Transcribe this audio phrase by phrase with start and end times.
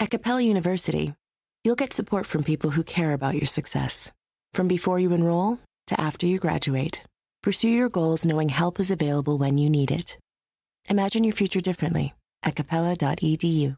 [0.00, 1.12] At Capella University,
[1.62, 4.10] you'll get support from people who care about your success.
[4.54, 7.02] From before you enroll to after you graduate,
[7.42, 10.16] pursue your goals knowing help is available when you need it.
[10.88, 13.76] Imagine your future differently at capella.edu.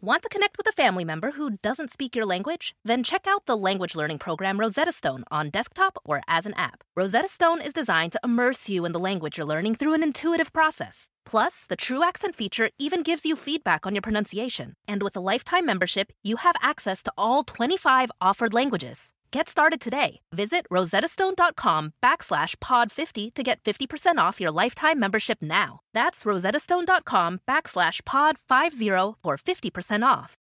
[0.00, 2.76] Want to connect with a family member who doesn't speak your language?
[2.84, 6.84] Then check out the language learning program Rosetta Stone on desktop or as an app.
[6.94, 10.52] Rosetta Stone is designed to immerse you in the language you're learning through an intuitive
[10.52, 11.08] process.
[11.30, 14.74] Plus, the True Accent feature even gives you feedback on your pronunciation.
[14.88, 19.12] And with a lifetime membership, you have access to all 25 offered languages.
[19.30, 20.18] Get started today.
[20.32, 25.80] Visit rosettastone.com backslash pod50 to get 50% off your lifetime membership now.
[25.94, 30.36] That's rosettastone.com backslash pod50 for 50% off.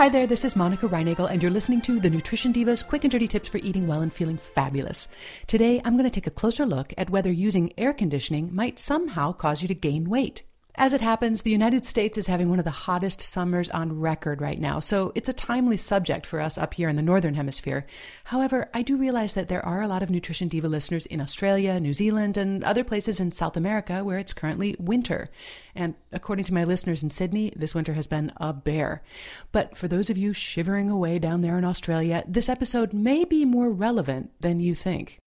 [0.00, 3.10] Hi there, this is Monica Reinagel, and you're listening to the Nutrition Divas Quick and
[3.10, 5.08] Dirty Tips for Eating Well and Feeling Fabulous.
[5.46, 9.32] Today, I'm going to take a closer look at whether using air conditioning might somehow
[9.32, 10.44] cause you to gain weight.
[10.80, 14.40] As it happens, the United States is having one of the hottest summers on record
[14.40, 17.86] right now, so it's a timely subject for us up here in the Northern Hemisphere.
[18.24, 21.78] However, I do realize that there are a lot of Nutrition Diva listeners in Australia,
[21.78, 25.28] New Zealand, and other places in South America where it's currently winter.
[25.74, 29.02] And according to my listeners in Sydney, this winter has been a bear.
[29.52, 33.44] But for those of you shivering away down there in Australia, this episode may be
[33.44, 35.18] more relevant than you think.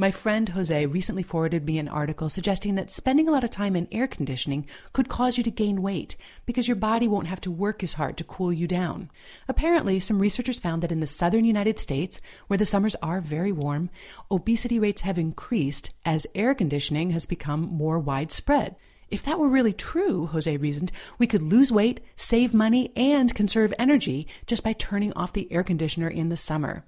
[0.00, 3.76] My friend Jose recently forwarded me an article suggesting that spending a lot of time
[3.76, 7.50] in air conditioning could cause you to gain weight because your body won't have to
[7.50, 9.10] work as hard to cool you down.
[9.46, 13.52] Apparently, some researchers found that in the southern United States, where the summers are very
[13.52, 13.90] warm,
[14.30, 18.76] obesity rates have increased as air conditioning has become more widespread.
[19.10, 23.74] If that were really true, Jose reasoned, we could lose weight, save money, and conserve
[23.78, 26.86] energy just by turning off the air conditioner in the summer.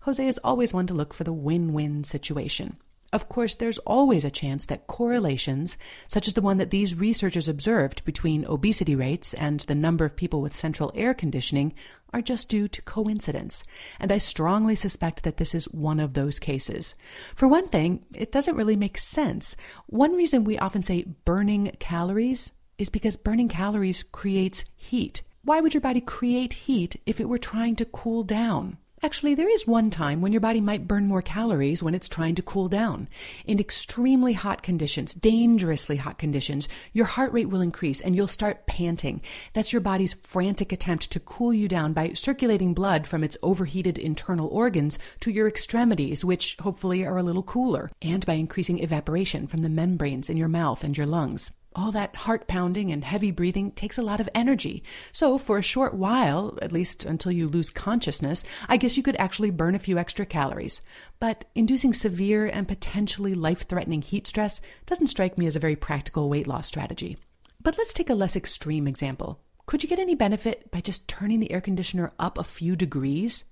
[0.00, 2.76] Jose is always one to look for the win win situation.
[3.14, 5.76] Of course, there's always a chance that correlations,
[6.08, 10.16] such as the one that these researchers observed between obesity rates and the number of
[10.16, 11.74] people with central air conditioning,
[12.12, 13.62] are just due to coincidence.
[14.00, 16.96] And I strongly suspect that this is one of those cases.
[17.36, 19.54] For one thing, it doesn't really make sense.
[19.86, 25.22] One reason we often say burning calories is because burning calories creates heat.
[25.44, 28.78] Why would your body create heat if it were trying to cool down?
[29.04, 32.34] Actually, there is one time when your body might burn more calories when it's trying
[32.34, 33.06] to cool down.
[33.44, 38.66] In extremely hot conditions, dangerously hot conditions, your heart rate will increase and you'll start
[38.66, 39.20] panting.
[39.52, 43.98] That's your body's frantic attempt to cool you down by circulating blood from its overheated
[43.98, 49.46] internal organs to your extremities, which hopefully are a little cooler, and by increasing evaporation
[49.46, 53.30] from the membranes in your mouth and your lungs all that heart pounding and heavy
[53.30, 54.82] breathing takes a lot of energy.
[55.12, 59.16] So, for a short while, at least until you lose consciousness, I guess you could
[59.16, 60.82] actually burn a few extra calories.
[61.20, 65.76] But inducing severe and potentially life threatening heat stress doesn't strike me as a very
[65.76, 67.16] practical weight loss strategy.
[67.60, 69.40] But let's take a less extreme example.
[69.66, 73.44] Could you get any benefit by just turning the air conditioner up a few degrees?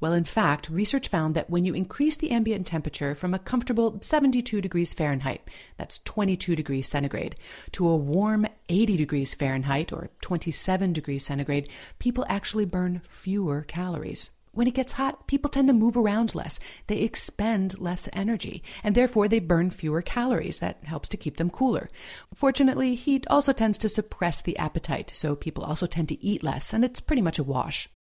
[0.00, 3.98] Well, in fact, research found that when you increase the ambient temperature from a comfortable
[4.00, 7.36] 72 degrees Fahrenheit, that's 22 degrees centigrade,
[7.72, 11.68] to a warm 80 degrees Fahrenheit or 27 degrees centigrade,
[11.98, 14.30] people actually burn fewer calories.
[14.54, 16.60] When it gets hot, people tend to move around less.
[16.86, 20.60] They expend less energy, and therefore they burn fewer calories.
[20.60, 21.88] That helps to keep them cooler.
[22.34, 26.74] Fortunately, heat also tends to suppress the appetite, so people also tend to eat less,
[26.74, 27.88] and it's pretty much a wash.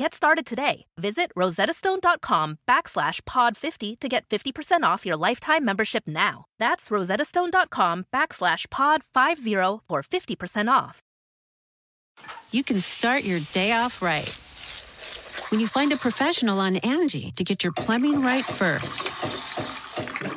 [0.00, 0.86] Get started today.
[0.96, 6.46] Visit rosettastone.com backslash pod50 to get 50% off your lifetime membership now.
[6.58, 11.02] That's rosettastone.com backslash pod50 for 50% off.
[12.50, 14.30] You can start your day off right.
[15.50, 19.04] When you find a professional on Angi to get your plumbing right first.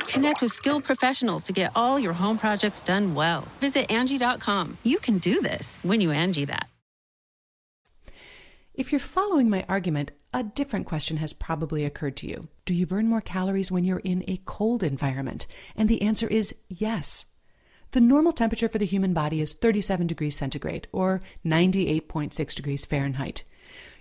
[0.09, 3.48] Connect with skilled professionals to get all your home projects done well.
[3.62, 4.77] Visit Angi.com.
[4.83, 6.68] You can do this when you Angi that.
[8.74, 12.48] If you're following my argument, a different question has probably occurred to you.
[12.66, 15.46] Do you burn more calories when you're in a cold environment?
[15.75, 17.25] And the answer is yes.
[17.92, 23.44] The normal temperature for the human body is 37 degrees centigrade or 98.6 degrees Fahrenheit.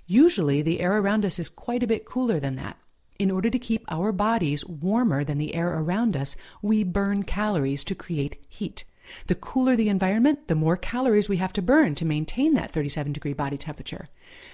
[0.06, 2.78] Usually, the air around us is quite a bit cooler than that.
[3.18, 7.84] In order to keep our bodies warmer than the air around us, we burn calories
[7.84, 8.84] to create heat.
[9.26, 13.12] The cooler the environment, the more calories we have to burn to maintain that 37
[13.12, 14.08] degree body temperature.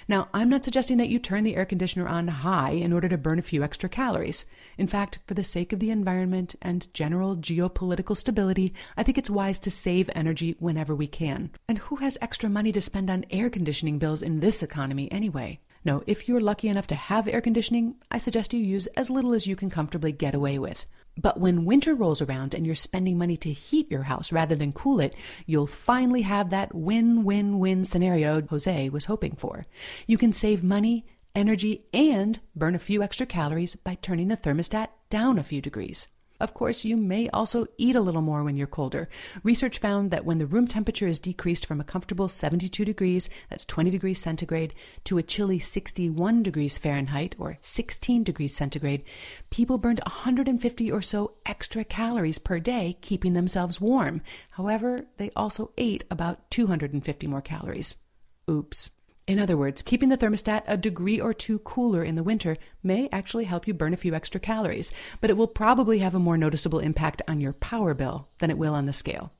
[0.08, 3.18] Now, I'm not suggesting that you turn the air conditioner on high in order to
[3.18, 4.46] burn a few extra calories.
[4.76, 9.30] In fact, for the sake of the environment and general geopolitical stability, I think it's
[9.30, 11.50] wise to save energy whenever we can.
[11.68, 15.60] And who has extra money to spend on air conditioning bills in this economy anyway?
[15.84, 19.32] No, if you're lucky enough to have air conditioning, I suggest you use as little
[19.32, 20.86] as you can comfortably get away with.
[21.16, 24.72] But when winter rolls around and you're spending money to heat your house rather than
[24.72, 25.16] cool it,
[25.46, 29.66] you'll finally have that win win win scenario Jose was hoping for.
[30.06, 34.88] You can save money, energy, and burn a few extra calories by turning the thermostat
[35.10, 36.06] down a few degrees.
[36.40, 39.08] Of course, you may also eat a little more when you're colder.
[39.42, 43.64] Research found that when the room temperature is decreased from a comfortable 72 degrees, that's
[43.64, 44.72] 20 degrees centigrade,
[45.04, 49.02] to a chilly 61 degrees Fahrenheit or 16 degrees centigrade,
[49.50, 54.20] people burned 150 or so extra calories per day, keeping themselves warm.
[54.50, 57.96] However, they also ate about 250 more calories.
[58.48, 58.97] Oops.
[59.28, 63.10] In other words, keeping the thermostat a degree or two cooler in the winter may
[63.12, 64.90] actually help you burn a few extra calories,
[65.20, 68.56] but it will probably have a more noticeable impact on your power bill than it
[68.56, 69.30] will on the scale.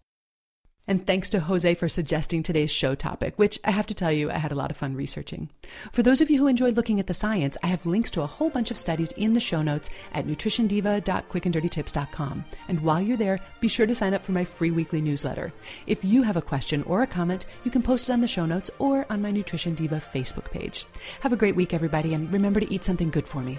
[0.89, 4.31] And thanks to Jose for suggesting today's show topic, which I have to tell you,
[4.31, 5.51] I had a lot of fun researching.
[5.93, 8.27] For those of you who enjoy looking at the science, I have links to a
[8.27, 12.45] whole bunch of studies in the show notes at nutritiondiva.quickanddirtytips.com.
[12.69, 15.53] And while you're there, be sure to sign up for my free weekly newsletter.
[15.87, 18.47] If you have a question or a comment, you can post it on the show
[18.47, 20.87] notes or on my Nutrition Diva Facebook page.
[21.21, 23.59] Have a great week, everybody, and remember to eat something good for me.